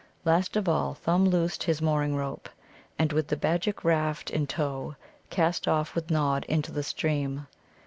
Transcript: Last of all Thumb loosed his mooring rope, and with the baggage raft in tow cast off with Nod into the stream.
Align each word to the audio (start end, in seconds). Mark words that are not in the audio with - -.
Last 0.25 0.55
of 0.55 0.67
all 0.67 0.95
Thumb 0.95 1.25
loosed 1.29 1.61
his 1.61 1.79
mooring 1.79 2.15
rope, 2.15 2.49
and 2.97 3.13
with 3.13 3.27
the 3.27 3.37
baggage 3.37 3.83
raft 3.83 4.31
in 4.31 4.47
tow 4.47 4.95
cast 5.29 5.67
off 5.67 5.93
with 5.93 6.09
Nod 6.09 6.43
into 6.45 6.71
the 6.71 6.81
stream. 6.81 7.45